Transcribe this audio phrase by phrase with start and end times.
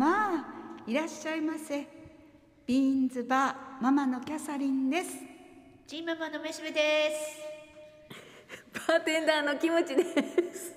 [0.00, 0.44] まあ
[0.86, 1.86] いらっしゃいませ。
[2.66, 5.10] ビーンズバーママのキャサリンです。
[5.86, 6.80] チーママのめしべで
[8.70, 8.78] す。
[8.88, 10.02] バーテンダーのキムチで
[10.54, 10.74] す。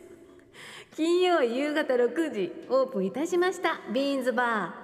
[0.94, 3.80] 金曜夕方6時オープンいたしました。
[3.94, 4.76] ビーンズバ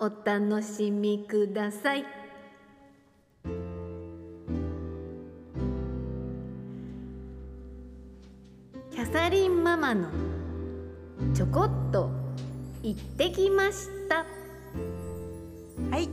[0.00, 0.04] ー。
[0.04, 2.04] お楽しみください。
[8.90, 10.08] キャサリンママの
[11.32, 11.75] ちょこっと
[12.86, 14.24] 行ってきました。
[15.90, 16.08] はい。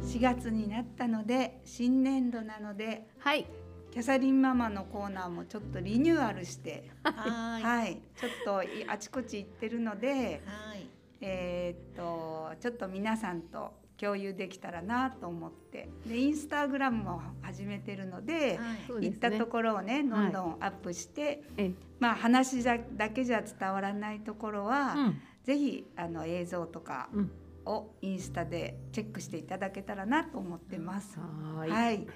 [0.00, 3.46] 4月になったので新年度なのではい。
[3.90, 7.62] キャサリンママのコーナーもちょっとリニューアルしてはーい。
[7.64, 8.00] はい。
[8.14, 10.86] ちょっといあちこち行ってるのではい。
[11.20, 15.88] えーっとちょっと皆さんと共有できたらなと思って。
[16.06, 18.60] でインスタグラムも始めてるので、
[19.00, 27.30] で行ったところをねどんどんアップして、えまあ話だだけじゃ伝わらないところは、うんぜひあの映像とかうん。
[27.64, 31.18] をインスタでチェックしていただけたらなと思ってます。
[31.18, 32.08] ははい、ーい。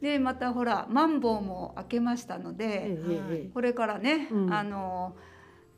[0.00, 4.52] でまたほらマンボウも開けましたのえで、これからね、うん。
[4.52, 5.16] あの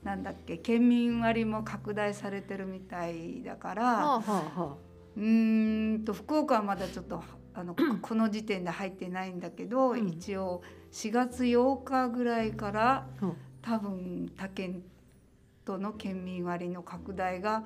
[0.03, 4.23] なんだっけ県民割も拡大されてるみたいだから、はあは
[4.57, 4.77] あは
[5.17, 7.23] うーんと福岡はまだちょっと
[7.55, 10.09] あの、この時点で入ってないんだけど、うん。
[10.09, 14.83] 一応4月8日ぐらいからあは多分他県
[15.69, 17.63] との県民割の拡大が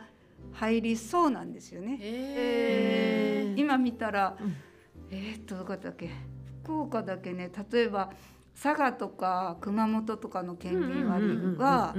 [0.52, 1.98] 入りそうなんですよね。
[2.00, 3.60] へー。
[3.60, 4.56] 今見たら、うん。
[5.12, 6.10] えーっとどこだっけ？
[6.64, 7.48] 福岡だけね。
[7.70, 8.10] 例えば
[8.60, 11.94] 佐賀とか熊本とかの県民割は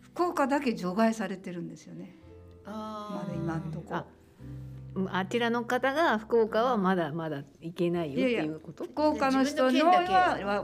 [0.00, 2.16] 福岡だけ除外されてるんですよね。
[2.64, 4.04] まだ今んとこ
[5.12, 5.18] あ。
[5.18, 8.84] あちらの方が福岡はまだまだ行けないよっていやいやいうこと？
[8.84, 10.62] 福岡の人のは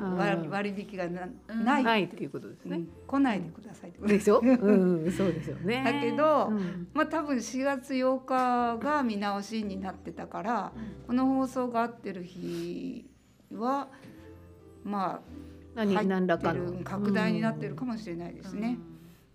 [0.51, 2.79] 割引がなうんない、ないっていうことですね。
[2.79, 4.41] うん来ないでくださいってことでしょ？
[4.43, 5.83] うんうんそうですよね。
[5.85, 10.73] だけどうんまあ多分4月8日が見直しになってたから
[11.07, 13.09] この放送が合ってる日
[13.53, 13.89] は
[14.85, 15.21] ま
[15.77, 18.79] あ入何何ってらかのる拡大になってるかもしれないですね。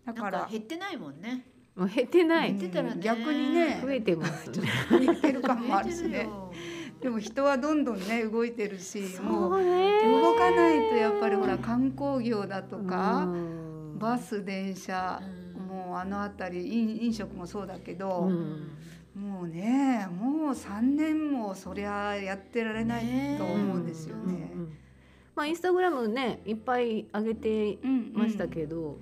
[0.06, 2.52] だからか減ってないもんねもう減ってない。
[2.52, 4.52] うん減ってたらね逆にね増えてます。
[4.52, 4.62] 増
[5.12, 6.28] えてる感もあるしね。
[7.02, 9.52] でも人はどんどんね動いてるしもう。
[9.52, 15.22] 動かないとやっぱりほら観光業だとかうんバス電車
[15.58, 18.68] うんもうあの辺り飲飲食もそうだけうど、ん
[19.16, 23.06] もうねもう3年もそりゃやってられない
[23.38, 24.52] と思うんですようんね。
[24.54, 24.78] うん
[25.36, 28.98] まあインスタグラムねいっぱい上げてうんましたけど、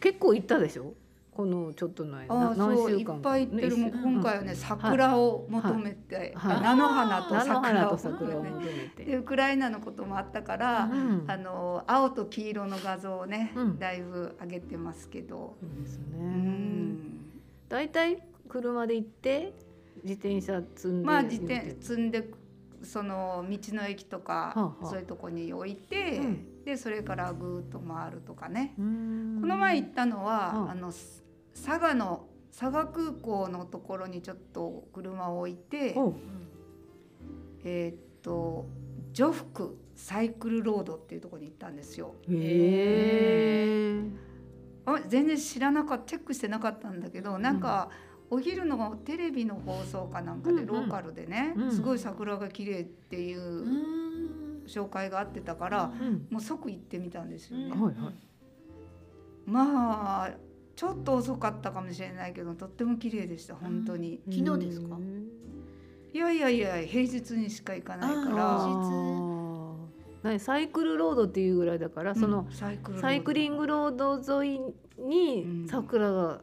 [0.00, 0.94] 結構行ったでしょ？
[1.38, 7.96] このちょっとの間何週間っぱい行ってるも今回はね桜を求めて、菜の花と桜を。
[7.96, 9.04] 求めて。
[9.04, 9.16] でて。
[9.18, 11.24] ウクライナのこともあったから、うん。
[11.28, 13.78] あの青と黄色の画像をね、うん。
[13.78, 15.54] だいぶ上げてますけど、
[17.68, 19.52] だいたい車で行って
[20.02, 21.06] 自転車積んで。
[21.06, 22.28] まあ自転積んで
[22.82, 26.64] その道の駅とか、そういうとこに置いて、うん。
[26.64, 29.38] でそれからぐーっと回るとかね、うん。
[29.40, 30.90] この前行ったのは、うんあの
[31.64, 32.26] 佐賀の
[32.56, 35.94] 佐賀空港のところにちょっと車を置いて、
[37.64, 38.66] えーっと
[39.12, 42.14] 女福サイクルロードっていうところに行ったんですよ。
[42.28, 44.02] へえ。
[44.86, 47.90] あ全然知らなかったチェックしてなかったんだけどなんか
[48.30, 56.26] お昼のテレビの放送かなんかうんうんでローカルでね、うんすごい桜が綺麗っていううん紹介があってたから、うん。
[56.30, 57.70] もう即行ってみたんですよね。
[57.70, 57.94] はいはい
[59.46, 60.30] まあ
[60.78, 64.20] ちょっと遅かったかもしれないけどとっても綺麗でした本当に。
[64.30, 64.94] 昨日ですか？
[64.94, 65.26] うん。
[66.14, 68.34] いやいやいや平日にしか行かないかあら。
[68.36, 69.74] あー。
[70.22, 70.38] 何？
[70.38, 73.08] サイクルロードっていうぐらいだから、そのうんサイクルロード。
[73.08, 74.60] サイクリングロード沿い
[75.00, 76.40] に桜が、っ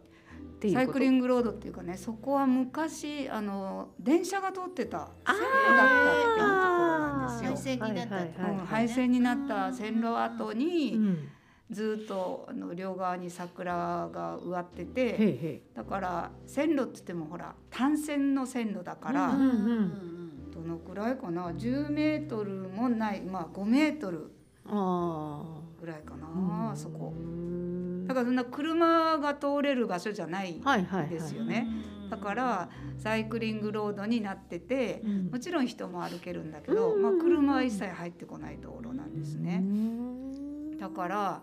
[0.60, 0.80] ていうこと？
[0.80, 5.42] サイクリングロードっていうかねそこは昔あの電車が通ってた線路
[5.78, 7.76] だったっていうところなんですよ。
[7.78, 7.80] 廃。
[7.80, 8.36] 線になったね。
[8.66, 11.30] 廃線になった線路跡うにん、
[11.72, 24.32] ずっとあの両側に桜が植わっててだから線路って言ってもほら単線の線路だから、どのくらいかな？10メートルもないまあ5メートル
[24.68, 25.44] あ
[25.80, 27.14] ぐらいかあなそこ。
[27.16, 28.08] うん。
[28.08, 30.62] だからそんな車が通れる場所じゃない
[31.10, 31.68] ですよね。
[32.10, 35.30] だからサイクリングロードになっててうん。
[35.32, 39.60] もちろん人も歩けるんだけど、まあ、車は一切入ってこない道路なんですね。
[39.62, 40.78] うん。
[40.78, 41.42] だから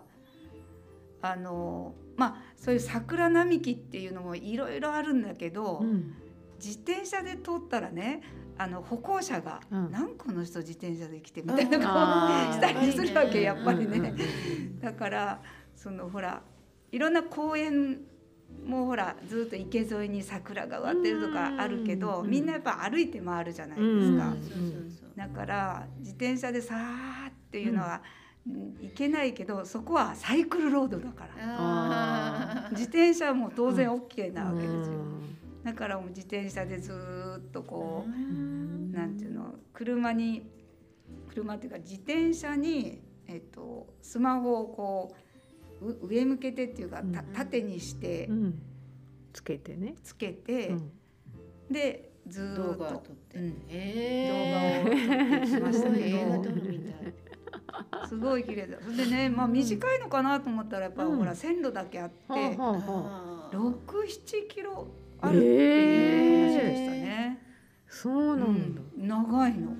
[1.23, 6.13] あのまあそういう桜並木っていうのもいろいろあるんだけど、うん。
[6.63, 8.21] 自転車で通ったらね
[8.57, 13.01] あの歩行者がうん「何この人自転車で来て」みたいな顔したりす。
[13.01, 14.15] るわけやっぱりうんうんね。
[14.79, 15.41] だから
[15.75, 16.41] そのほら
[16.93, 18.05] いろんな公園
[18.65, 24.33] もほららずっと池沿いに桜が植わってるとかあるけどうんみんなやっぱ歩いて回るじゃないですか。
[25.17, 28.22] だから自転車でさーっていうのは、うん
[28.81, 32.69] いけないけどそこはサイクルロードだから。
[32.71, 34.95] 自転車はもう当然 OK なわけですよ。
[34.95, 35.37] うん。
[35.63, 38.91] だからもう自転車でずーっとこう、うん。
[38.91, 40.49] なんていうの車に
[41.29, 45.15] 車っていうか自転車に、えっと、スマホをこ
[45.81, 47.13] うう上向けてっていうか、たうん。
[47.33, 48.61] 縦にしてうん。
[49.31, 49.95] つけてね。
[50.03, 50.91] つけて、うん。
[51.71, 52.77] でずっと。
[52.77, 53.65] 画を撮って、うん。
[53.69, 56.05] へ動画を撮ってしましたけど。
[56.05, 57.13] 映画撮るみたい
[58.07, 64.87] すごい綺麗だでね、まあ、短いのかなと思ったらやっぱ、うんほら線路だけあって、はあはあはああー67キロ
[65.21, 67.39] あるっていう話でしたね。
[67.87, 68.81] そうなんだ。
[68.97, 69.75] うん長いの。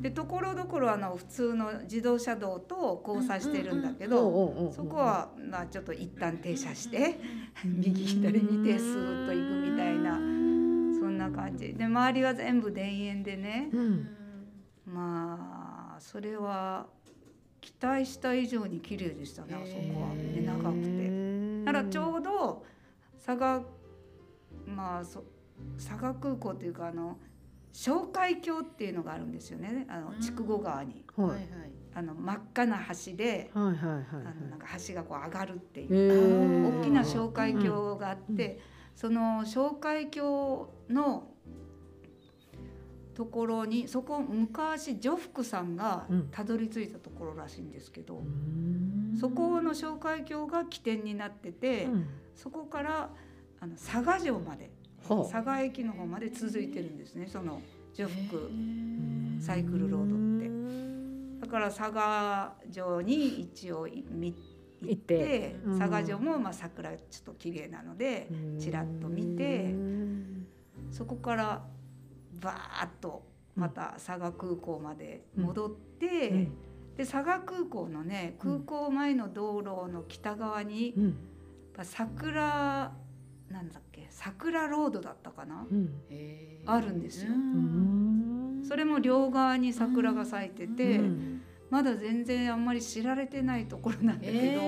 [0.00, 7.20] でところどころあの普通の自動車道と交差してるんだけど、そこはまあちょっと一旦停車して
[7.64, 10.16] 右左見てスーッと行くみたいな
[10.98, 14.08] そんな感じで周りは全部田園でねうん。
[14.84, 16.86] まあそれは
[17.62, 20.08] 期待した以上に綺麗でしたねあそこは。
[20.14, 20.34] へー。
[20.34, 21.64] で長くて。
[21.64, 22.64] だからちょうど
[23.24, 23.62] 佐賀
[24.66, 25.24] まあそ
[25.78, 27.16] 佐賀空港っていうかあの
[27.72, 29.86] 紹介橋っていうのがあるんですよね。
[29.88, 31.04] あの筑後川に。
[31.16, 31.28] はい。
[31.28, 31.48] はいはい。
[31.94, 36.80] あの真っ赤な橋ではいはいはいあのなんか橋がこう上がるっていう。
[36.80, 38.58] 大きな紹介橋があって、
[38.96, 41.31] その紹介橋の
[43.14, 46.28] ところにそこ昔ジョフクさんがうん。
[46.30, 49.16] たどり着いたところらしいんですけど、うん。
[49.18, 52.06] そこの紹介橋が起点になってて、うん。
[52.34, 53.10] そこから
[53.60, 54.70] あの佐賀城まで
[55.06, 57.60] 佐賀駅の方まで続いてるんですねその
[57.94, 58.50] ジョフク。
[59.38, 61.46] へサイクルロードって。
[61.46, 64.04] だから佐賀城に一応行
[64.92, 68.28] って佐賀城もまあ桜ちょっと綺麗なので
[68.58, 70.46] ちらっと見てうん
[70.90, 71.62] そこから
[72.42, 73.22] バーッと
[73.54, 76.52] また佐賀空港まで戻って、うん。
[76.96, 80.94] で佐賀空港のね空港前の道路の北側に
[81.82, 82.92] 桜
[83.50, 85.66] なんだっけ桜ロードだったかな？
[85.70, 86.02] うん。
[86.66, 87.32] あるんですよ。
[88.68, 91.42] それも両側に桜が咲いてて、うん。
[91.70, 94.60] まだ全然あんまり知られてないところなんだけど、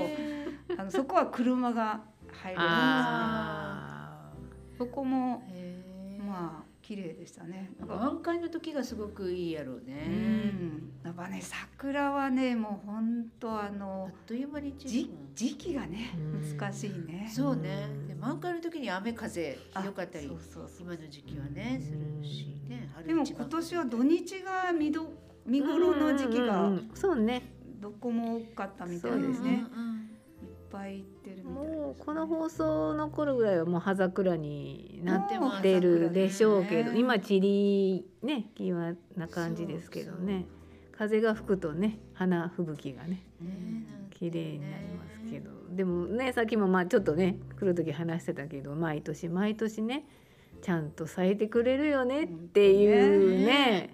[0.80, 2.00] あのそこは車が
[2.32, 2.62] 入れるんですね。
[2.62, 4.32] あ
[4.78, 5.42] そこも
[6.26, 7.70] まあ綺麗でしたね。
[7.78, 9.94] なんか満開の時がすごくいいやろううね。
[10.06, 15.08] ん、やっぱね桜はねもう本当ああのっという間に時
[15.56, 17.31] 期がねうん難しいね。
[17.32, 17.88] そうね。
[18.06, 22.90] で満開の時に雨風あひどかったり今の時期はねするしね。
[22.94, 25.10] 春でも今年は土日が見ど
[25.46, 27.50] 見頃の時期うんがうんうんそうね
[27.81, 29.64] どこも多かったみたいですね。
[29.75, 30.13] うんうんいっ
[30.74, 31.76] ぱい行ってるみたいね。
[31.76, 36.98] もうこの放送の頃ぐらいはもう葉桜になってるでしょうけど、ね。
[36.98, 40.46] 今チリね気はな感じですけどね。
[40.96, 43.86] 風が吹くとね花吹雪がねね。
[44.10, 50.06] 綺麗になりますけど、でもねさっきもまあちょっとね来る時話してたけど毎年毎年ね
[50.62, 53.90] ちゃんと咲いてくれるよねっていうね。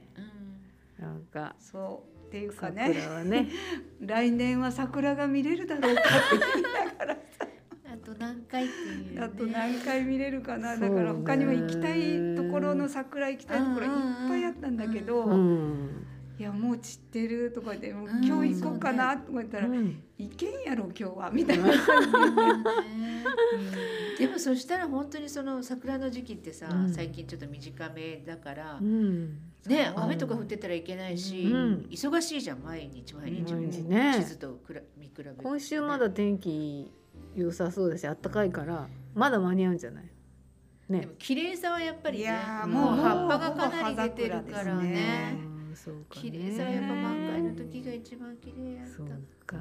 [0.99, 1.05] うん。
[1.05, 1.57] なんか。
[1.59, 3.49] そうっていうか桜ねはね。
[4.01, 6.11] 来年は桜が見れるだろうかって
[6.55, 7.19] 言いながら
[7.93, 9.21] あと何回っていうね。
[9.21, 13.93] あと何回見れるかな、だから他にも行きたいところの桜行きたいところいっ
[14.29, 16.07] ぱいあったんだけど、うん、
[16.39, 20.01] いやもう散ってるとかでも今日行こうかなとか言ったら、うん。
[20.17, 21.73] 行けんやろ今日はみたいな、ね
[24.21, 26.93] でもそしたら本当にその桜の時期ってさ、うん。
[26.93, 31.87] 最近ちょっと短めだから、うんね雨とか降ってたらいけないし、うん。
[31.91, 33.53] 忙しいじゃん毎日毎日。
[33.53, 34.15] 毎も日ね。
[34.17, 35.31] 地図とくら見比べて。
[35.43, 36.91] 今週まだ天気
[37.35, 40.05] 良さそうだし暖かいからまだ間に合うんじゃない？
[40.89, 41.01] ね。
[41.01, 42.31] でも綺麗さはやっぱりいね
[42.67, 45.39] もう葉っぱがかなり出てるからね。
[46.11, 48.93] 綺麗さはやっぱ満開の時が一番綺麗やった。
[48.97, 49.07] そう
[49.47, 49.57] か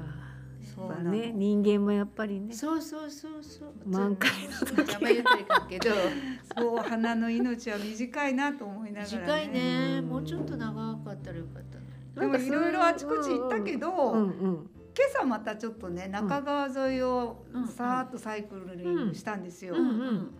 [0.62, 2.54] そうね人間もやっぱりね。
[2.54, 3.72] そうそうそうそう。
[3.86, 4.76] 満開の時。
[4.76, 5.90] 言ったらいかんけど。
[6.56, 9.98] そう花の命は短いなと思いながら、ね、短いね。
[9.98, 10.08] うん。
[10.08, 19.74] もうちょっと長かったらよかったでもいろいろあちこち行ったけど、うんうん今朝またちょっとね中川沿いをうんさーっとサイクルリングしたんですよ。
[19.76, 20.34] うんうん。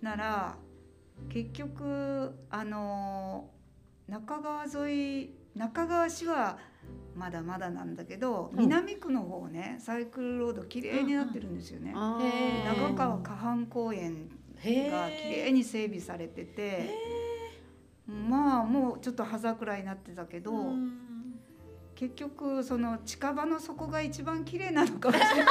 [0.00, 0.56] なら
[1.28, 3.50] 結局あの
[4.06, 6.56] 中川沿い中川市は
[7.18, 8.60] まだまだなんだけど、うん。
[8.60, 11.92] 南区の方ねサイクルロード綺麗になってるんですよね。
[11.92, 14.30] 長川河畔公園
[14.62, 16.94] へが綺麗に整備されてて、
[18.06, 21.08] まあもうちょっと葉桜になってたけど、うん。
[21.96, 25.44] 結局その近場の底が一番綺麗なのかもしれない。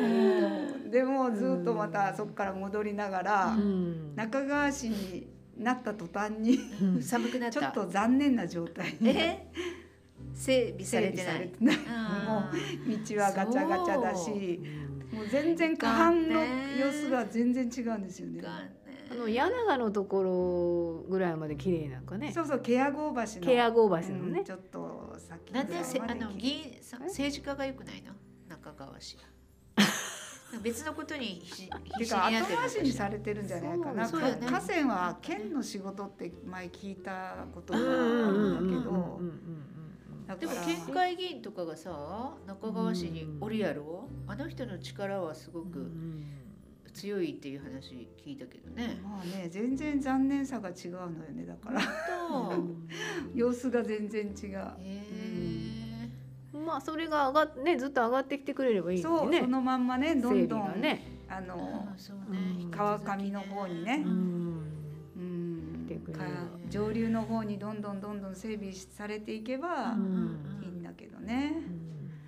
[0.00, 0.90] うん。
[0.90, 4.14] でもずっとまたそこから戻りながら、うん。
[4.14, 7.02] 中川市になった途端にうん。
[7.02, 7.60] 寒くなった。
[7.60, 9.46] ちょっと残念な状態にえ？
[10.34, 11.34] 整備さ整備れてない。
[11.34, 11.76] されてない。
[11.88, 13.14] あー。
[13.16, 14.60] 道はガチャガチャだし
[15.12, 18.42] もう全然下半の様子が全然違うんですよね。
[19.10, 20.22] あの柳川のとこ
[21.02, 22.30] ろぐらいまで綺麗なんかね。
[22.30, 23.46] そうそうケア郷橋の。
[23.46, 24.40] ケア郷橋のね。
[24.40, 28.12] うんちょっと先なんでせあのぎ議員さ政治家が良くないの？
[28.48, 29.22] 中川氏が
[30.62, 31.82] 別のことに必死になっ
[32.46, 34.08] て後回しにされてるんじゃないかな。
[34.08, 44.08] そうそうよね河川は県の仕事って前聞いたことがあうんうんうんうんるんだけどでも県会議員とかがさ中川氏におるやろ？
[44.26, 46.24] あの人の力はすごうんうくん
[46.92, 48.98] 強いっていう話聞いたけどね。
[49.02, 51.80] まあね全然残念さが違うのよねだから
[52.28, 52.88] 本
[53.34, 54.68] 様子が全然違う。
[54.80, 55.67] え。
[56.66, 59.40] まあそれが上がっねずっと上がってきてくれればいいのそう、にね。
[59.40, 61.18] そのまんまねどんどん、ね。
[61.28, 61.62] あのね。
[62.62, 62.70] うん。
[62.70, 64.02] 川上の方にね。
[64.04, 64.48] う、ん。
[66.70, 70.60] 上流の方にどんどんどんどん整備されていけばうん。
[70.62, 71.62] いいんだけどね。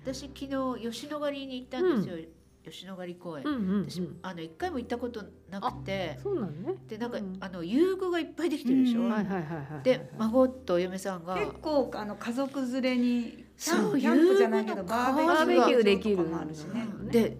[0.03, 2.15] 私昨日吉野ヶ里に行ったんですよ。
[2.63, 3.43] 吉野ヶ里公園。
[3.45, 3.89] うんうんうん。
[3.89, 6.75] 私あの一回も行ったことなくて、そうなのね。
[6.87, 9.01] でなんか、うんあの遊具がいっぱいできてるでしょ。
[9.01, 9.11] うん。
[9.11, 9.83] はいはいはいはい。
[9.83, 11.35] で孫と嫁さんが。
[11.35, 16.87] 結構あの家族連れにキャそうンキャンプじゃないけどバーベキューできるもあるしね。
[16.99, 17.07] うん。
[17.07, 17.37] で、うん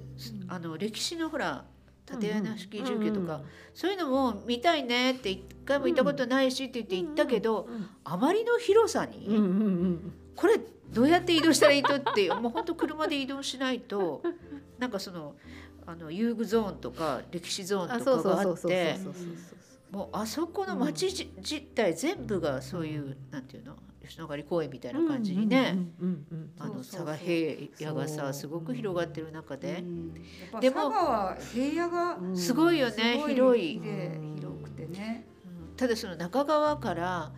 [0.48, 1.66] あの歴史のほら
[2.06, 3.42] 竪穴式住居とか、うん
[3.74, 10.14] そういうのも見たいねって一回も行ったことないしって言って行ったけど、うんあまりの広さに、うんうんうん。
[10.36, 10.60] これ
[10.92, 14.22] どうやって移動したらいいとって もう本当車で移動しないと
[14.78, 15.36] なんかその
[15.86, 18.98] あの遊具ゾーンとか歴史ゾーンとかがあって
[19.90, 23.76] もうあそこの町じ、自体全部がそういうなんていうの
[24.08, 25.78] 吉野ヶ里公園みたいな感じにね、
[26.92, 30.14] 佐賀平野がさすごく広がってる中で、うん。
[30.60, 32.38] でも佐賀は平野がうん。
[32.38, 33.80] すごいよすねご広い。
[33.80, 35.26] 広くてね。
[35.46, 35.76] うん。
[35.76, 37.32] ただその中川から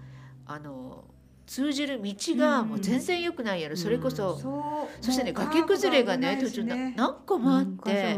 [0.46, 1.04] あの
[1.46, 4.40] 通じる道がもう全然良くないやろ、それこそ、
[5.02, 8.18] そしてね崖崩れがね途中何個もあっ何て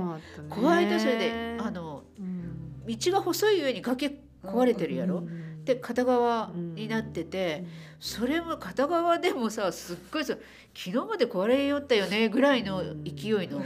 [0.50, 2.86] 怖いとそれであのうん。
[2.86, 7.66] 道が細い上に崖壊れてるやろ、うんで片側になってて、
[8.00, 10.36] それも片側でもさすっごいさ
[10.74, 13.64] 昨日まで壊れよったよねぐらいの勢いの。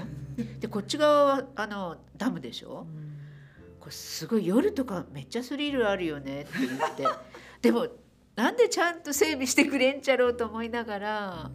[0.60, 2.88] でこっち側はあのダムでしょ？
[3.79, 7.08] これすごい夜とかめっちゃスリルあるよねって言って
[7.62, 7.88] でも
[8.36, 11.51] なんでちゃんと整備してくれんちゃろうと思いながら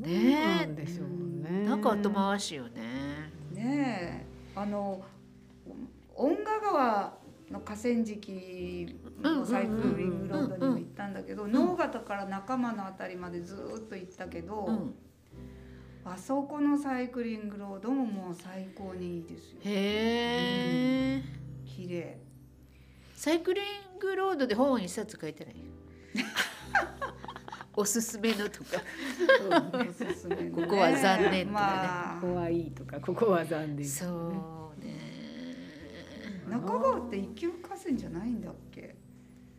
[0.00, 3.30] うんねえなんか後回しよね。
[3.52, 5.02] ねえあの
[6.16, 7.23] 恩賀川
[7.54, 14.94] の河川敷のサイクリングロードにも行ったんだけど能形から仲間のあたりまでずーっと行ったけど、うん、
[16.04, 19.58] あそこのサイクリングロードももう最高にいいですよ。
[19.64, 21.22] へえ、
[21.64, 22.18] 綺麗。
[23.14, 25.54] サイクリングロードで本を一冊書いたらい？
[27.76, 28.82] おすすめのとか。
[29.72, 30.50] おすすめのね。
[30.50, 31.44] ここは残念とかね。
[31.46, 32.20] まあ。
[32.20, 34.32] ここはいいとかここは残念そう。
[34.32, 34.63] ね
[36.48, 38.80] 中川って一級河川じゃないんだっけ？
[38.80, 38.94] へ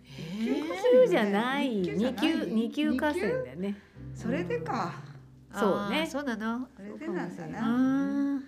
[0.07, 1.69] 一級河え川級じゃない。
[1.69, 3.77] 二級二級河川だよね。
[4.13, 4.93] それでか。
[5.53, 6.05] そうね。
[6.05, 6.67] そうなの？
[6.75, 8.41] それでなんだあなー。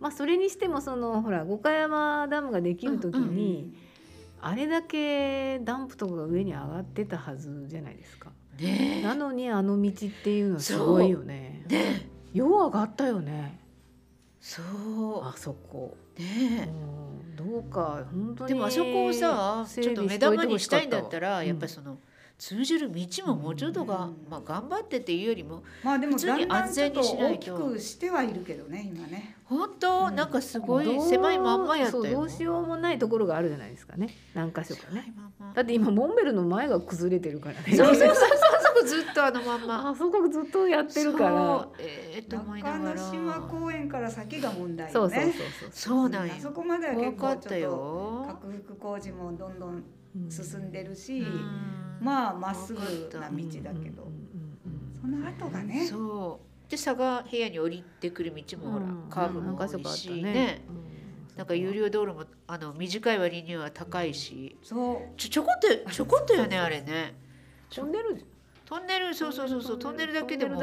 [0.00, 3.74] まあそれにしてもそのほら五箇山ダムができる時に、
[4.40, 8.30] あれだけダンプとかが上に上がってたはずじゃないですか。
[8.58, 11.64] ねなのにあの道っていうのはすごいよね。
[11.70, 11.72] え。
[11.72, 12.38] ねえ。
[12.38, 13.60] よう上がったよね。
[14.40, 14.64] そう。
[15.26, 15.96] あそこ。
[16.18, 17.05] ねうん
[17.36, 18.52] どうか本当に。
[18.52, 21.98] えでもあそこをさちょっと目玉にしたいんだったらうんやっぱりその
[22.38, 32.02] 通じる道ももうちょっとが、うんまあ、頑張ってっていうよりもまあでも普通に安全にしな大きいとくしてはいるけどね今ね本当、うんなんかすごい狭いまんまやったよ。
[32.02, 34.08] そうどうしようもないところがあるじゃないですかね。
[34.34, 35.14] 何箇所かね。
[35.38, 37.76] まだって今モンベルの前が崩れてるからね。
[37.76, 39.88] そうそうそうそうそうずっとあのまんま。
[39.88, 41.76] あそこずっとやってるからそう。
[41.78, 43.00] ええと思いな中がら。
[43.00, 46.40] 之島公園から先が問題そうそうよねそうそうなんよあ。
[46.40, 48.26] そこまでは結怖かった構ちょっ。
[48.28, 49.84] 拡幅工事もどんどん
[50.28, 50.44] そう。
[50.44, 53.90] 進んでるし、うんまあまっすぐな道だけど、うんうんうんうん
[55.00, 56.70] その後がねそう。
[56.70, 60.62] で佐賀部屋に降りてくる道もほら、うんカーブも多いしね。
[60.68, 60.86] うん
[61.36, 67.14] なんか有料道路もあの短い割には高いし、そうちょちょこっとちょこっとよねあれね。
[67.68, 68.24] トンネル
[68.66, 70.56] トンネルそうそうそうそうトンネルだけでも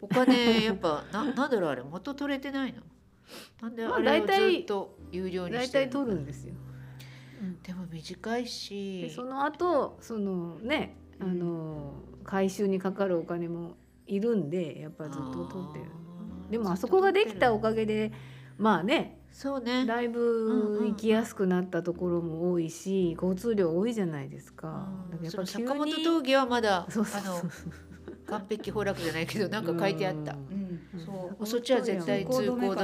[0.00, 2.82] お金やっぱな なんだろうあれ元取れてないの？
[3.60, 5.92] なんでまああれをずっと有料に大してるの？
[5.92, 6.54] 体取るんですよ。
[7.62, 13.76] でも短いしでその後そのねあの回収にかかるお金も
[14.06, 15.84] いるんでやっぱずっと取ってる。
[16.50, 18.12] でもあそこができたおかげで
[18.56, 19.86] まあねそうね。
[19.86, 24.88] だいぶ行きやすくなったところも多いし、交通量多いじゃないですか。
[25.10, 27.42] だからやっぱ坂本峠はまだそうそうあの
[28.26, 30.32] 完璧崩落じゃないけどなんか書いてあった。
[30.32, 31.46] うん、そう。
[31.46, 32.74] そっちは絶対通行止め。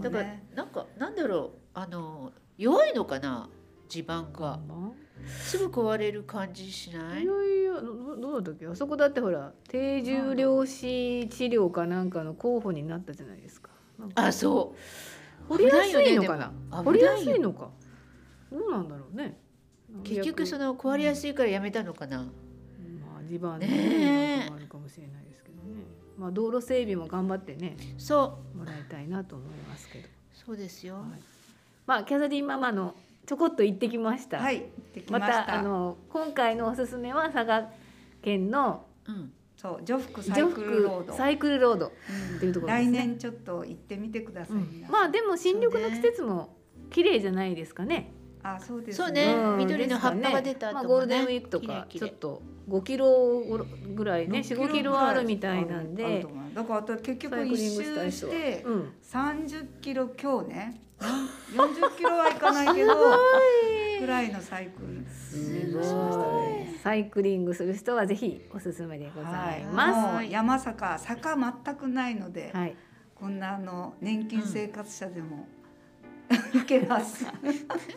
[0.00, 0.46] だからね。
[0.54, 3.48] なんかなんだろうあの弱いのかな
[3.88, 4.60] 地盤が。
[5.26, 7.24] すぐ壊れる感じしない？
[7.24, 8.66] いやいやどどうだったっけ？
[8.66, 13.59] あそこだってほら低重量子治療かなんかの候補になったじゃないですか
[14.14, 14.78] あそう。
[15.48, 16.84] 掘りやすいのかな危ないよねでも。
[16.84, 17.70] 掘りやすいのか。
[18.52, 19.38] どうなんだろうね。
[20.04, 22.24] 結局その壊れやすいからやめたのかな、ま
[23.18, 25.84] あ地盤のねあるかもしれないですけどね。
[26.16, 28.58] まあ道路整備も頑張ってねそう。
[28.58, 30.08] もらいたいなと思いますけど。
[30.32, 31.04] そうですよ、はい。
[31.86, 32.94] まあキャサディンママの
[33.26, 34.38] ちょこっと行ってきました。
[34.38, 34.66] はい、
[35.10, 35.20] ま。
[35.20, 37.70] たあの今回のおすすめは佐賀
[38.22, 41.12] 県のうん、そう、ジョフクサイジクルロード。
[41.12, 41.86] サイクルロード。
[41.88, 42.98] うんっていうところですね。
[42.98, 44.56] 来年ちょっと行ってみてください。
[44.56, 44.90] 皆さん。
[44.90, 46.56] まあでも新緑の季節も
[46.88, 48.10] 綺麗じゃないですかね。
[48.42, 49.34] あ、そうですそうね。
[49.34, 49.58] うん。
[49.58, 53.42] 緑の葉っぱが出た後もねまあゴールデンウィークとかちょっと5キロ
[53.94, 56.26] ぐらいね4、6 5キロあるみたいなんで。
[56.54, 60.80] だから私結局一ングしたい人は周してうん、30キロ今日ね、
[61.52, 62.94] 40キロはいかないけど、
[64.00, 65.04] ぐらいのサイクル。
[65.10, 66.46] すごしましたね。
[66.46, 66.49] い。
[66.82, 72.56] サイクリングする人はぜひおすすめでござはいい、まもう山坂坂全くないので、す。
[72.56, 72.76] はい。
[73.14, 75.46] こんなあの年金生活者でも、
[76.54, 77.26] 行けます。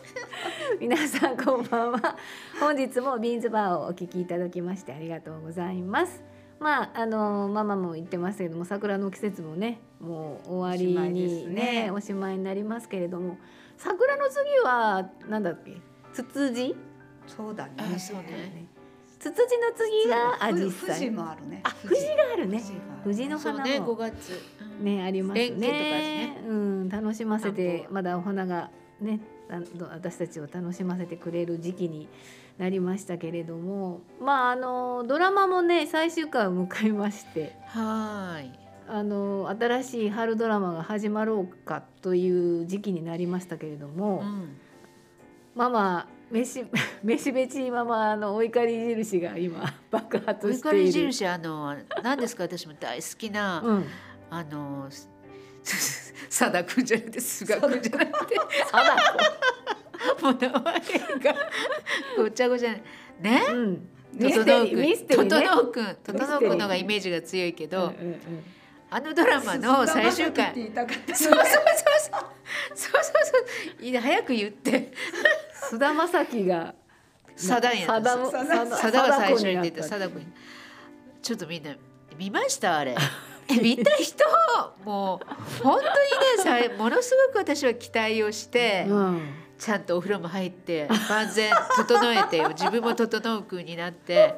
[0.78, 2.16] 皆さんこんばんは
[2.60, 6.22] 本日もビーンズバーをお聞きいただきましてありがとうございます
[6.58, 13.38] まああのママも言ってますけれども桜の季節もねもう終わりにねねおしまいになりますけれども
[13.76, 15.80] 桜の次はなんだっけ？
[16.12, 16.76] ツツジ？
[17.26, 17.72] そうだね。
[17.78, 18.66] あそうね
[19.24, 21.60] ツツジの次がアジサイ富士もあるね。
[21.64, 22.58] あ富士があるね。
[22.58, 23.96] 富士が富士の花も。
[23.96, 25.48] 5月、うんねありますね。
[25.48, 32.06] 連携とかですうん楽しませてまだお花がねあの私たちを楽しませてくれる時期に
[32.58, 34.02] なりましたけれども。
[34.20, 37.56] まああのドラマもね最終回を迎えまして。
[37.68, 38.58] はーい。
[38.86, 44.56] あの新しい春ドラマが始まろうかという時期になりましたけれども、うん。
[45.54, 46.64] ママ飯
[47.04, 51.12] 飯べちママのお怒り印が今 爆お発し怒りている。
[51.12, 52.44] 印あの何ですか？
[52.44, 53.84] 私も大好きな、うん、
[54.30, 54.88] あの
[56.28, 58.36] さだくんじゃなくて菅くんじゃなくて。
[60.20, 60.60] もう名前
[61.20, 61.34] が
[62.16, 62.82] ごちゃごちゃね
[63.20, 63.42] ね？
[63.50, 65.30] うん、ミステリーミステリーね。
[65.30, 65.96] 整くん。
[66.02, 68.18] 整くんの方がイメージが強いけど、うんうんうん
[68.96, 70.50] あのドラマの最終回。
[70.50, 71.16] って言いたかった。
[71.16, 71.60] そうそうそうそう
[72.74, 72.92] そう。
[72.92, 73.38] そうそ
[73.80, 74.92] ういいね早く言って。
[75.68, 76.74] 菅田将暉が
[77.34, 80.32] さだんやさだささださだが最初に出てささだくん
[81.20, 81.74] ちょっとみんな
[82.16, 82.94] 見ましたあれ。
[83.48, 84.24] え見た人？
[84.84, 89.20] もう本当にねさものすごく私は期待をして、うん
[89.58, 94.34] ちゃんとお風呂も入って万全整えてよ自分も整う風になって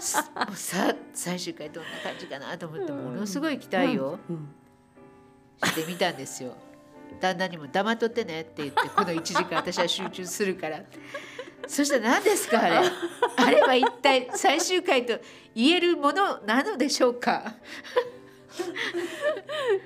[0.00, 4.48] すもうさ最終回どんな感じかなと思ってものすごい期待をうん。
[5.64, 6.52] してみたんですよ。
[7.20, 10.82] 旦那にも黙っとってねって言ってこの1時間私は集中するから。
[11.66, 12.90] そしたら何ですかあれ？
[13.38, 15.18] あれは一体最終回と
[15.56, 17.54] 言えるものなのでしょうか？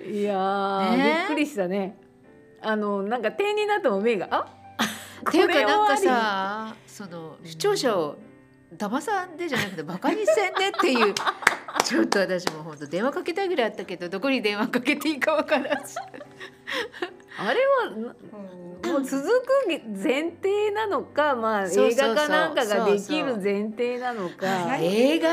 [0.06, 1.96] いやー、ねびっくりしたね
[2.62, 4.46] あのなんか点になっても目があ？
[5.28, 8.16] っていうかなんかさその視聴者を
[8.76, 11.14] 騙さんでじゃなくてバカにせんでっていう
[11.84, 15.96] ちょっと私も本当電話かけたいぐらいあったけどどこに電話かけていいかわからず。
[16.00, 18.14] りあれはな
[18.92, 19.68] もう続く
[20.02, 24.46] 前提なのかまあ映画かなんかができる前提なのか。
[24.46, 24.86] はい。
[24.86, 25.28] 映画？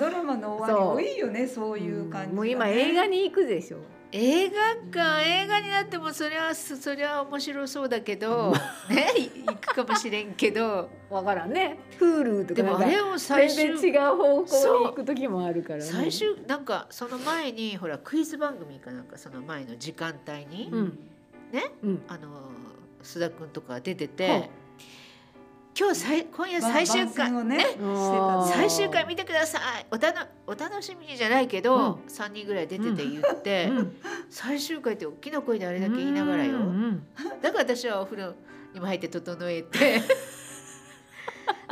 [0.00, 1.78] ドラマの終わり多いよね、そう。
[1.78, 3.78] いう感じがね、もう今映画に行くでしょ。
[4.12, 4.56] 映画
[4.90, 5.22] か。
[5.22, 8.52] 映画になってもそれはそそれは面白そうだけど
[8.88, 10.88] ねい行くかもしれんけど。
[11.10, 11.78] わからんね。
[12.00, 15.84] Hulu とでかなんかもあれを最全終然違う方向に行く時もあるからね。
[15.84, 20.98] 最終なんかその前にほらクイズ番組かなんかその前の時間帯に、うん
[21.52, 22.02] ねうん。
[22.08, 22.28] あの
[23.02, 24.50] 須田君とか出てはて
[25.78, 28.46] 今日最今夜最終回ねしてたあの。
[28.46, 29.86] ー最終回見てください。
[29.90, 31.92] おたのお楽しみにじゃないけど、うん。
[32.08, 33.96] 3人ぐらい出てて言って、うん。
[34.30, 36.58] 最終回って大きな声であれだけ言いながらよ、
[37.42, 38.34] だから私はお風呂
[38.72, 40.00] にも入って整えて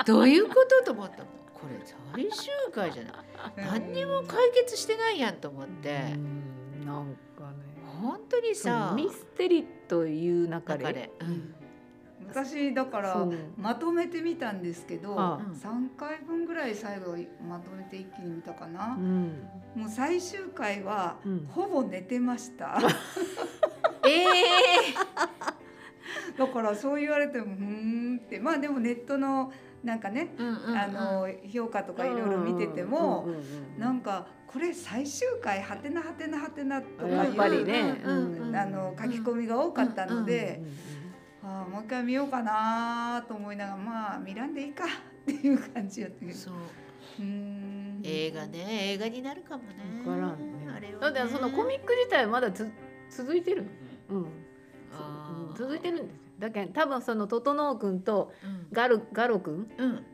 [0.06, 1.24] どういうことと思ったの？
[1.54, 1.80] これ
[2.14, 3.14] 最終回じゃない。
[3.56, 6.86] 何にも解決してないやんと思って、うん。
[6.86, 7.16] なん
[8.04, 11.54] 本当にさミステリという中で、うん、
[12.28, 17.16] 私だからまとめてみたんですけどあ3回分ぐらい最後
[17.48, 21.16] まとめて一気に見たかな、うん、もう最終回は、
[21.48, 22.78] ほぼ寝てました。
[24.06, 28.38] えー、だからそう言われてもうんって。
[28.38, 29.50] まあでもネットの
[29.84, 30.76] なんかね、うんうんうん。
[30.76, 38.00] あの評価とかいろいろ見てても、うんうんうんなんかこれ最終回はてなはてなはてなとかいうやっぱりね。
[38.04, 40.74] うんうんうんあの書き込みが多かったので、うんうん
[41.46, 44.88] ああもう一回見ようかなと思いながらまあ見らんでいいかっ
[45.26, 46.32] ていう感じやったけど。
[46.32, 47.22] そう。
[47.22, 48.00] ん。
[48.02, 49.74] 映画ね映画になるかもね。
[50.06, 50.72] わからんね。
[50.74, 51.18] あれはね。
[51.18, 52.66] だってそのコミック自体はまだつ
[53.10, 53.66] 続いてる
[54.08, 54.20] の？
[54.20, 54.26] うん。
[55.54, 56.16] 続いてるんです。
[56.16, 58.66] よだけど多分その整君とうん。
[58.72, 60.04] ガルガロ君うん。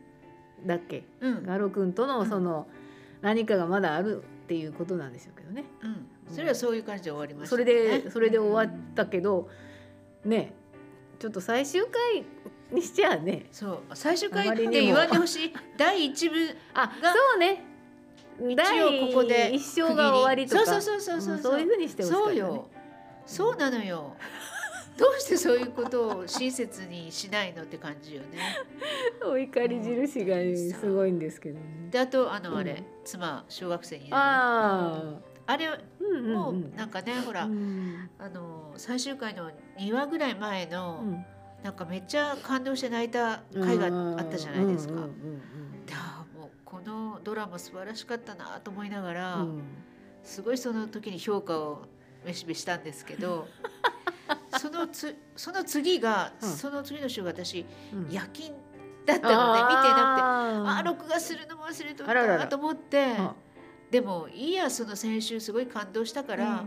[0.66, 1.04] だっけ？
[1.20, 1.46] うん。
[1.46, 2.66] ガロ君とのその
[3.22, 5.64] 何かがまだあるっていうことなんでしょうけどね。
[5.82, 6.06] うん。
[6.34, 9.48] それはそういう感じで終わりましたそれねでそれで終わったけど
[10.24, 10.52] ね
[11.18, 12.24] ちょっと最終回
[12.72, 13.46] にしちゃあね。
[13.50, 13.78] そう。
[13.94, 15.52] 最終回って言わんでほしい。
[15.76, 16.34] 第一部
[16.74, 17.64] あがそうね。
[18.40, 20.64] 一応ここで第一章が終わりとか。
[20.66, 21.52] そうそうそうそうそう。
[21.54, 22.36] うんそういうふうにしてほしかったね。
[22.38, 22.68] そうよ。
[23.26, 24.16] そうなのよ
[25.00, 28.26] どうしてそういうことを親切にしないのって感じよね。
[29.24, 30.36] お怒り印が
[30.78, 31.88] すごいんですけどね。
[31.90, 32.84] であとあのあれ、うん。
[33.02, 36.34] 妻小学生になるああれあうんうん。
[36.34, 38.10] もううんなんかねほら、うん。
[38.18, 41.24] あの最終回の2話ぐらい前の、うん。
[41.62, 44.94] なんかめっちゃ感動して泣いた回があったじゃないですか。
[44.94, 49.46] でもうこのドラマ素晴らしかったなと思いながら、
[50.22, 51.82] すごいその時に評価を
[52.24, 53.46] めしべしたんですけど
[54.60, 56.48] そのつその次が、うん。
[56.50, 58.10] その次の週私うん。
[58.10, 58.54] 夜勤
[59.06, 60.22] だったので見てなくて。
[60.22, 63.06] ああー録画するのも忘れとったと思って。
[63.16, 63.34] あ
[63.90, 66.64] でもいいやその先週すごい感動したから、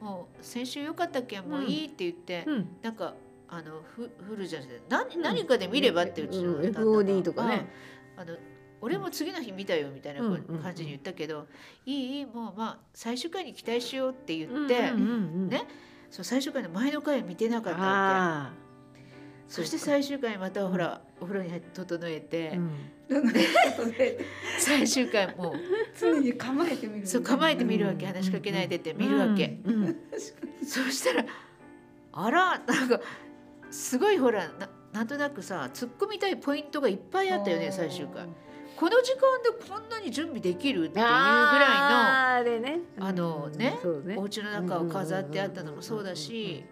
[0.00, 0.06] うん。
[0.06, 2.68] もう先週よかったっけんもういいって言って、うん。
[2.82, 3.14] なんか
[3.48, 6.62] あのフフルじゃなくて何何かで見ればってうちのうん。
[6.62, 7.66] FOD とかね。
[8.18, 8.36] ああの
[8.82, 11.46] 俺も次の日見たよみたいな感じに言ったけど、
[11.84, 15.66] いいいいもうまあ最終回に期待しようって言って、ね
[16.10, 17.86] そう最終回の前の回は見てなかったわ
[18.46, 18.70] あけ
[19.48, 22.56] そして最終回またほら、お風呂に入って整えて、
[24.60, 25.52] 最終回もう。
[25.98, 27.06] 常に構えてみる。
[27.06, 29.96] そう構えてみるわけ、うん話しかけないでって見るわけ、うんうん
[30.64, 31.24] そしたら
[32.12, 33.00] あらなんか
[33.70, 38.28] すごいほらななんとなくさ突っ込みたいポイントがいっぱいあったよね最終回
[38.80, 42.80] この時間でこんなに準備できるっていうぐらあーあれね。
[42.98, 46.64] あのねうんねいのお家の中を飾ってあったのもそうだし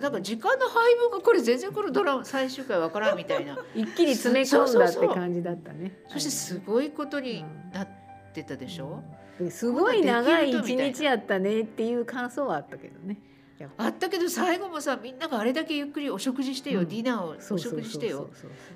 [0.00, 3.58] だから時間の配分がこれ全然このドラマ最終回わからんみたいな。
[3.74, 5.98] 一気に詰め込んだって感じだったね。
[6.08, 7.44] そしてすごいことに
[7.74, 7.88] なっ
[8.32, 9.02] てたでしょ、
[9.50, 13.18] すごい長い一日やったねっていう感想はあったけどね
[13.78, 16.88] あったけど最後もさみんながあれだけゆっくりお食事してよ、うん。
[16.88, 18.28] ディナーをお食事してよ。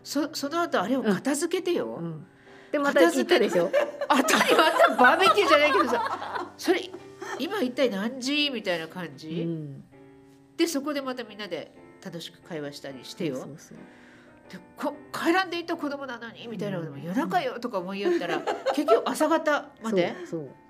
[0.02, 2.26] その後あれを片付けてよ、うん。
[2.72, 3.70] でまた聞いたでしょ。
[4.08, 6.90] あたりまたバーベキューじゃないけどさ それ
[7.38, 9.84] 今一体何時みたいな感うじ、ん。
[10.56, 11.72] でそこでまたみんなで
[12.04, 13.36] 楽しく会話したりしてよ。
[13.36, 13.78] そうそう
[14.50, 18.40] でこ帰らんでいった子供なのにみたいなのも夜中よとか思いよったら
[18.74, 20.14] 結局朝方まで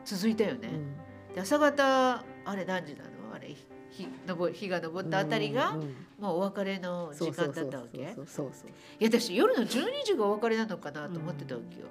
[0.04, 0.68] 続いたよね。
[0.68, 1.34] うん。
[1.34, 3.10] で朝方あれ何時なの？
[3.34, 3.54] あれ
[3.90, 7.98] 日昇日が昇ったあたりがうんうんもうお別れの時間だったわけ？
[7.98, 8.70] いやそうそうそうそう
[9.02, 11.86] 私夜の12時がお別れなのかなと思ってたわけよ。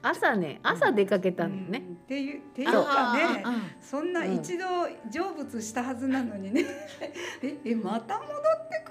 [0.00, 3.44] 朝ね朝出かけたのうんね、っていうっていうかね
[3.80, 4.64] そんな一度
[5.10, 6.64] 成仏したはずなのにね
[7.42, 8.30] ええまた戻っ
[8.68, 8.84] て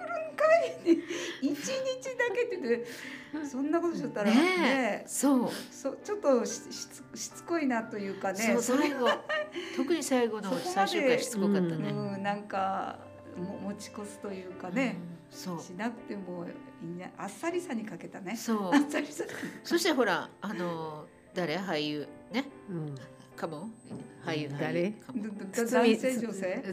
[1.41, 1.58] 一日
[2.17, 5.08] だけって言ってそんなことしとったらねねえ。
[5.08, 5.51] そう。
[5.71, 8.39] そちょっとししつしつこいなというかね。
[8.39, 9.10] そう最後。
[9.75, 11.89] 特に最後の最終回しつこかったね。
[11.89, 12.99] うん、なんか
[13.38, 15.62] も持ち越すというかね、うんそう。
[15.62, 16.45] しなくても
[16.82, 18.36] いいんじゃあっさりさにかけたね。
[18.36, 18.73] そう。
[18.73, 19.25] あっさりさ
[19.63, 21.58] そしてほらあの誰？
[21.58, 22.08] 俳優？
[22.32, 22.45] ね？
[22.69, 22.95] うん。
[23.36, 23.73] カモン
[24.25, 24.49] 俳優。
[24.60, 24.93] 誰？
[25.53, 26.63] 男性女性？
[26.63, 26.67] あ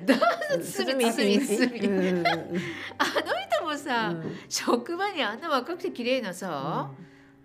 [3.04, 4.37] の人もさ、うん。
[4.48, 6.90] 職場にあんな若くて綺麗なさ、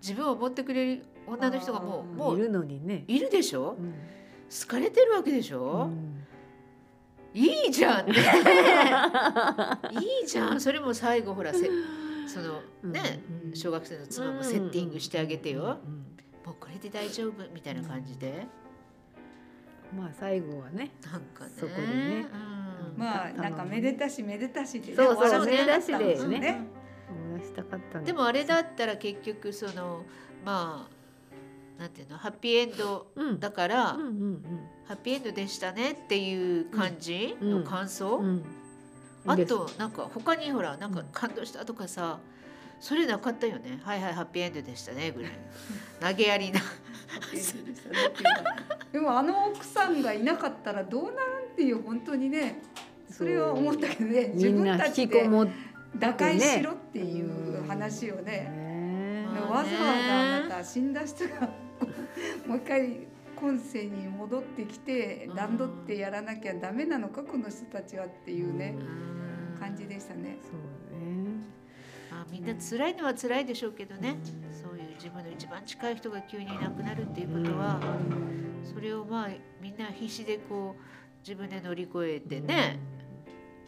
[0.01, 3.75] 自分を思ってくれる女の人がもうもいうるのにね、いるでしょ？
[3.79, 3.93] うん。
[4.49, 6.25] 好かれてるわけでしうょ、ん。
[7.33, 8.13] いいじゃんね
[9.91, 10.59] いいじゃん。
[10.61, 11.69] それも最後ほらせ
[12.27, 12.61] その
[12.91, 13.55] ね、うん。
[13.55, 15.91] 小学生の妻もセッティングしてあげてよ、うん。
[16.45, 18.47] もうこれで大丈夫みたいな感じで、
[19.95, 20.91] まあ最後はね。
[21.03, 21.51] なんかね。
[21.55, 22.27] そこでね。
[22.33, 22.68] うん
[22.99, 26.17] まあなんかめでたしめでたしでねそうそうめでたしでね。
[26.17, 30.03] 終わらしたかったんでもあれだったら結局その
[30.45, 33.39] まあなんていうのハッピーエンドうん。
[33.39, 34.43] だから、うんうん
[34.85, 38.25] ハッピーエンドでしたねっていう感じの感想、うん。
[38.25, 38.45] うん
[39.27, 42.19] あとなんか他にほらなんか感動したとかさ
[42.79, 43.79] それなかったよね。
[43.83, 45.31] はいはいハッピーエンドでしたねぐらい
[45.99, 46.61] 投げやりな。
[48.91, 52.61] でもあの奥さんがいなかったらどうなるんっていう本当にね
[53.09, 55.53] それは思ったけどね自みん分な引たちできこもって
[55.97, 61.49] 打開しろっていう話をねわざわざあなた死んだ人が
[62.47, 69.19] もう一回今世に戻ってきて段取ってやらなきゃダメなのかこの人たちはっていうねうん。
[69.59, 70.37] 感じでしたね。
[70.41, 71.43] そうね。
[72.09, 74.17] まあ、みんな辛いのは辛いでしょうけどね、
[74.51, 77.79] そういう自分の一番近い人が急にいなくなるっていうことは、
[78.73, 79.29] それをまあ
[79.61, 80.81] みんな必死でこう
[81.21, 82.79] 自分で乗り越えてね、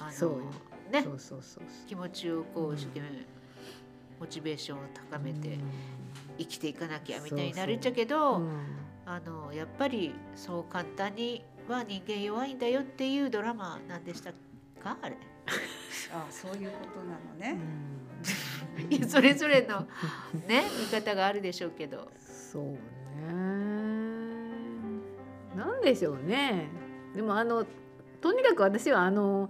[0.01, 0.37] あのそうよ。
[0.91, 1.03] ね。
[1.03, 3.07] そうそうそう気持ちをこう一生懸命
[4.19, 5.57] モチベーションを高めて
[6.37, 8.49] 生きていかなきゃみたいになるっちゃけど、うん。
[9.05, 14.31] あのやっぱりそう簡単には人間弱いんだよっていうドラマなんでした
[14.83, 15.17] かあれ？
[16.13, 17.59] あそういうことなのね。
[18.89, 19.87] いやそれぞれの
[20.47, 22.11] ね見方があるでしょうけど。
[22.19, 22.77] そうね。
[25.55, 26.67] なんでしょうね。
[27.15, 27.65] でもあの
[28.21, 29.49] とにかく私はあの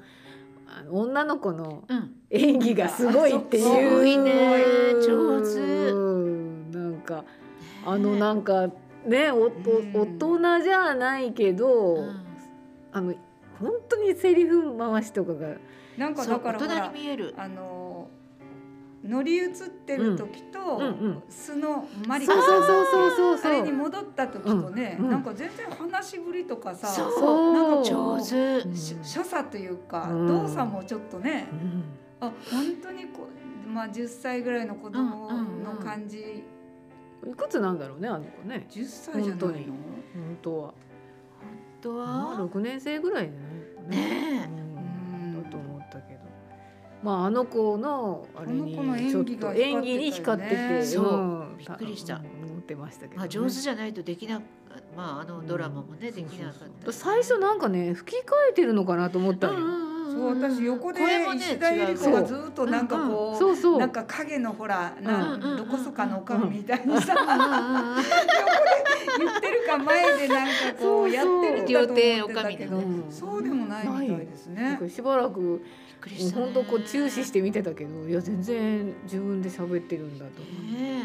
[0.80, 2.16] あの女の子のうん。
[2.30, 3.64] 演技がすごいっていう。
[3.64, 4.64] すごいね。
[5.06, 5.60] 上手。
[5.92, 7.26] うんなんか
[7.86, 8.70] あのなんか
[9.06, 9.94] ねおとうん。
[9.94, 12.26] 大人じゃないけど、うん。
[12.94, 13.14] あの
[13.60, 15.56] 本当にセリフ回しとかが
[15.98, 17.34] なんかだからほら人に見える。
[17.38, 18.10] あの
[19.04, 19.52] 乗り移っ
[19.86, 25.12] てる時と、うんうん素のマリカさんそうそうそうそうあれに戻った時とね、うんうん。
[25.12, 27.08] なんか全然話しぶりとかさな
[27.80, 28.62] んか上手。
[29.04, 30.28] 所作というか、うん。
[30.28, 31.84] 動作もちょっとねうん。
[32.20, 33.28] あ本当にこ
[33.66, 35.78] う、まあ、10歳ぐらいの子供うんうんのうん。
[35.84, 36.44] 感じ、
[37.28, 38.68] いくつなんだろうねあの子ね。
[38.70, 39.40] 10歳じゃないの？
[39.40, 39.66] 本当に。
[39.66, 40.74] 本当は。
[41.82, 43.40] とまあは6年生ぐらいじゃ
[43.90, 44.61] ないね
[47.04, 51.58] まああの子のあれにあの子の演ちょっと演技に光ってて、光ってたよねうん。
[51.58, 52.16] びっくりした。
[52.16, 54.40] うん思ってましたけど、ね、まあ上手じゃないとできな
[54.96, 56.92] まああのドラマもねできなかった。
[56.94, 59.60] 最初なんかね吹き替えてるのかなと思ったの。
[59.60, 59.66] よ、
[60.12, 61.02] そう私横で
[61.36, 63.80] 石田ゆり子がずっとなんかこう、そうそう。
[63.80, 68.04] なんか影のほらな、うんうんどこそかのおかみみたいにさ、うんうんうんうん。
[69.18, 74.80] 言ってるか前でなんかこそううやってるんだと思ってたけど、そうでもないみたいですね。
[74.88, 75.64] しばらく
[76.02, 76.46] くりしたね。
[76.46, 80.42] 本当こう注視して見てたけどいや全然自分で喋ってるんだと。
[80.42, 80.82] 思って。
[80.82, 81.04] ね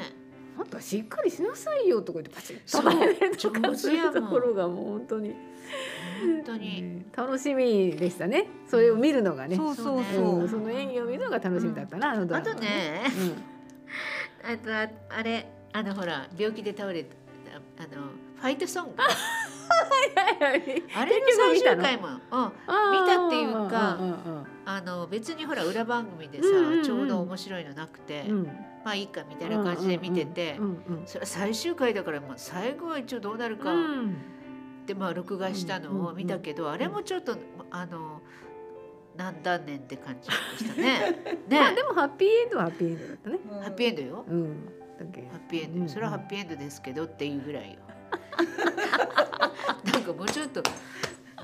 [0.58, 5.34] あんたしっかりしなさいよとか言ってパチッとそう叩いてとかするところがもう本当に、
[6.22, 6.82] 本当に。
[6.82, 8.48] ね楽しみでしたね。
[8.66, 9.54] それを見るのがね。
[9.56, 10.44] そうそううそう。
[10.44, 13.02] んその演技を見るのが楽しみだったな、あのドラあマはとね。
[14.44, 14.50] うん。
[14.50, 17.14] あとああれあのほら病気で倒れた
[17.84, 18.06] あの
[18.36, 18.92] ファイトソング
[20.94, 22.52] あれの最終回も、うん、あ
[22.92, 23.98] 見たっていうか
[24.64, 26.44] あの別にほら裏番組でさ、
[26.84, 28.24] ちょうど面白いのなくて、
[28.84, 30.58] まあいいかみたいな感じで見てて、
[31.06, 33.72] それは最終回だからもう最後は一応どうなるか。
[33.72, 34.16] うん。
[34.82, 37.36] ってまあ録画したのを見たけど、あれもちょっと
[37.70, 38.22] あの
[39.16, 41.18] 何断念って感じでしたね。
[41.48, 41.60] ね。
[41.60, 43.38] まあでもハッピーエンドはハッピーエンドだったね。
[43.62, 44.24] ハッピーエンドよ。
[44.28, 44.72] うん。
[44.98, 47.80] ハッピーエンド、うんそれはハッピーエンドですけどっていうぐらいよ。
[49.92, 50.62] なんかもうちょっと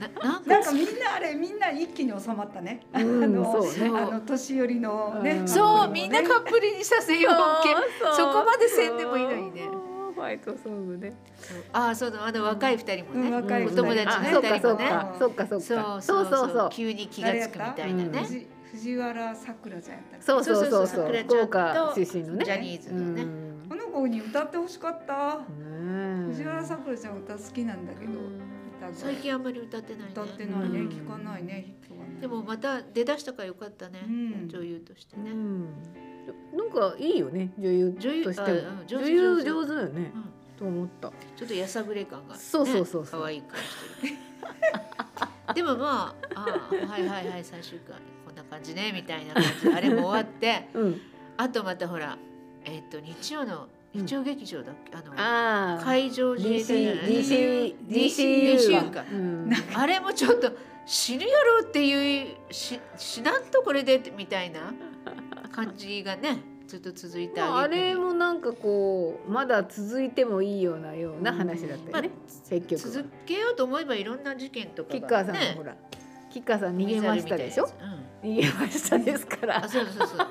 [0.01, 2.81] ななんかなんかみんなあれみんな一気に収まったね。
[2.93, 3.99] あうんのそうね。
[3.99, 5.33] あの年寄りのね。
[5.33, 5.49] うん。
[5.49, 7.71] そうみんなカップルにさせようけ
[8.05, 8.17] そう。
[8.17, 9.69] そこまでせんでもいいのにね。
[9.71, 10.13] そう。
[10.13, 11.15] ファイトソングね。
[11.73, 13.77] ああそうだあの若い二人もね、うん若いお二人。
[13.83, 14.31] 友達あね。
[14.33, 15.47] そうかそう二人もねかそうか。
[15.47, 16.71] そうそうかそうそうそう。
[16.71, 20.25] 急に気がつくみたいなね、藤藤原さくらちゃんやったっけ？
[20.25, 21.13] そうそうそうそう。
[21.25, 22.45] 福岡出身のね。
[22.45, 23.23] ジャニーズのね。
[23.23, 23.69] うん。
[23.69, 25.39] この子に歌ってほしかった。
[25.39, 28.13] ね藤原さくらちゃん歌好きなんだけど、
[28.95, 30.09] 最近あんまり歌ってないね。
[30.13, 30.89] 歌ってないね、うん。
[30.89, 32.21] 聞かないねヒットがない。
[32.21, 34.49] でもまた出だしたからよかったね、うん。
[34.49, 35.67] 女優としてね、うん。
[36.57, 38.25] なんかいいよね女優女優
[38.87, 40.13] 女優上手だよね。
[40.15, 40.25] うん。
[40.59, 41.13] と思った。
[41.37, 43.21] ちょっとやさぐれ感が、ね、そうそうそうそう。
[43.21, 43.59] 可愛い感
[44.03, 44.13] じ
[45.55, 47.97] でもまああーはいはいはい最終回
[48.53, 49.69] 感じねみたいな感じ。
[49.69, 50.69] であれも終わって。
[50.75, 51.01] うん。
[51.39, 52.19] あとまたほら
[52.65, 59.51] えっ、と日曜の日曜劇場だっけ、あのああ海上自衛隊じゃない DC DCU かうん。
[59.75, 60.53] あれもちょっと
[60.87, 64.73] 死ぬやろっていうし死なんとこれでみたいな
[65.51, 72.11] 感じがねずっと続いてまああれもなんかこうまだ続いてもいいようなような話だったよね。
[72.49, 75.75] 結局続けようと思えばいろんな事件とかキッカーさんほら
[76.33, 77.69] キッカーさん逃げましたでしょ？
[78.23, 79.69] 見ざるみたいなやつ逃げましたですから。
[79.69, 80.19] そうそうそう。
[80.19, 80.29] あ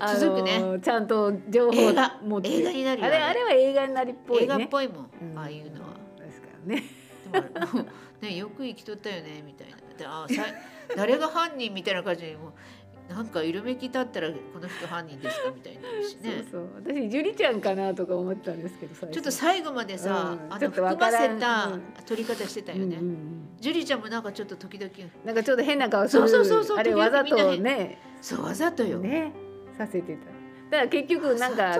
[0.00, 0.58] あの続くね。
[0.60, 2.18] のちゃんと情報映画。
[2.22, 2.48] 持って。
[2.48, 4.44] 映画になるよあれあれは映画になりっぽいね。
[4.44, 5.38] 映画っぽいもん、うん。
[5.38, 5.88] ああいうのは。
[6.18, 6.82] ですからね。
[8.20, 9.76] ねよく生きとったよねみたいな。
[9.96, 10.54] であさい
[10.96, 12.52] 誰が犯人みたいな感じでもう
[13.08, 16.44] なんか色めき立ったらこの人犯人ですかみたいになるしね。
[16.50, 21.82] そう私ジュリちゃんかなとか思ったんですけどちょっと最後までさ、あのうんちょっとわ含ませたうん。
[22.06, 23.48] 取り方してたよね、うんうんうん。
[23.60, 24.90] ジュリちゃんもなんかちょっと時々。
[25.24, 26.28] なんかちょっと変な顔する。
[26.28, 26.78] そうそうそうそう。
[26.78, 27.98] あれわざとね。
[28.20, 29.32] そうわざとよ、ね。
[29.76, 30.37] させてた
[30.70, 31.76] だから結局なんか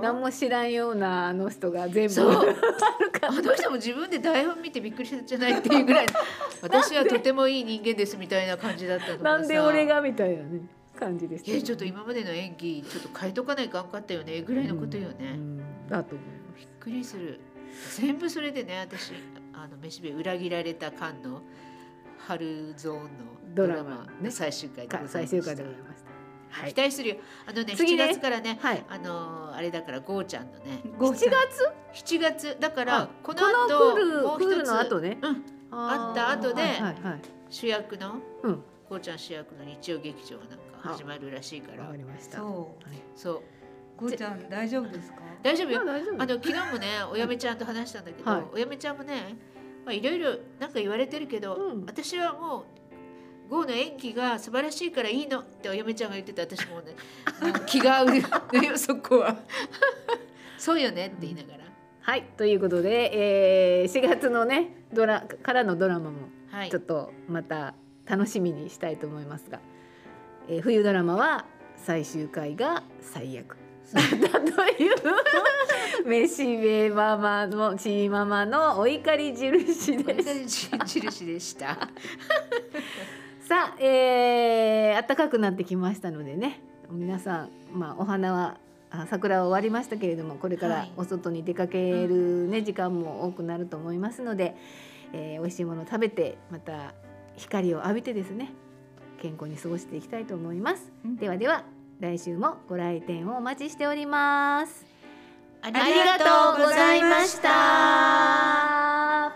[0.00, 6.06] 何も知らんようなあの人が全部あの人も自分で台本見てびっくりしたんじゃないっていうぐらい
[6.62, 10.60] 私はとてもいい人間ですみたいな感じだったのなんで俺がみたいなね
[10.98, 15.38] 感じでしたいやちょっと今までの演技ちょっと変えとかないかんかったよねぐらいのことよね、
[15.88, 17.40] だと思いまびっくりする。
[17.96, 19.12] 全部それでね私
[19.52, 21.42] あの飯部裏切られた間の
[22.18, 23.08] 春ゾーンの
[23.54, 25.56] ドラマの最終回でございました
[26.50, 26.74] はい。
[26.74, 27.16] 期待するよ。
[27.46, 28.08] あのね7次ね。
[28.08, 28.84] 月からねはい。
[28.88, 31.32] あのあれだからゴーちゃんのね7ゴーちゃん
[31.92, 32.16] 月。
[32.16, 32.56] 7月。
[32.60, 35.18] だからあこのこ後のクールもう一つの後ね。
[35.20, 35.44] うん。
[35.70, 37.20] あった後ではいはいはい。
[37.50, 38.62] 主役のうん。
[38.88, 41.84] ゴーちゃん主役の日曜劇場がなんか始まるらしいから。
[41.84, 42.38] わかりました。
[42.38, 42.44] そ
[42.80, 42.88] う。
[42.88, 43.02] はい。
[43.14, 43.42] そう。
[43.98, 45.18] ゴーちゃん大丈夫ですか？
[45.42, 45.80] 大丈夫よ。
[45.80, 45.84] あ
[46.26, 48.42] の昨日もねお嫁ちゃんと話したんだけど、はい。
[48.54, 49.36] お嫁ちゃんもね
[49.84, 50.30] まあいろいろ
[50.60, 51.84] なんか言われてるけど、うん。
[51.84, 52.64] 私はもう
[53.48, 56.94] ゴーの演技が素晴らしいからいいのってお嫁ちゃんが言ってて私もね
[57.66, 58.06] 気が合う
[58.52, 59.36] のよそこは。
[60.58, 61.64] そうよねって言いながら。
[62.02, 66.70] はいということで、えー、4月のねドラからのドラマもはい。
[66.70, 67.74] ちょっとまた
[68.06, 69.60] 楽しみにしたいと思いますが、
[70.48, 73.56] えー冬ドラマは最終回が最悪。
[73.88, 74.96] だという。
[76.06, 80.34] めしべママのちーママのお怒り印おです。
[80.34, 81.88] 印印でした
[83.48, 88.58] さあ、えー、暖かくなってきましたのでね皆さん、まあ、お花は
[88.90, 94.54] あ桜は終わりましたけれどもこれかはいらお外に出かける、ね時間も多くなると思いますので、
[95.14, 96.92] えー、美味しいものを食べてまた
[97.38, 98.52] 光を浴びてですね
[99.22, 100.92] 健康に過ごしていきたいと思います。
[101.06, 101.64] うんではでは
[102.00, 104.84] 来週もご来店をお待ちしております。
[105.62, 106.24] あありがと
[106.62, 109.32] うございました。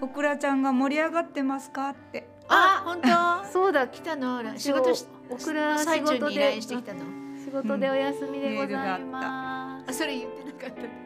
[0.00, 3.08] オクラちゃんが盛り上がってますかってあ本当？
[3.50, 3.88] そうだ。
[3.88, 4.42] 来たの？
[4.58, 6.68] 仕事しオクラ仕事で仕
[7.50, 9.90] 事でお休みでございます。
[9.90, 11.01] あそれ言ってなかった。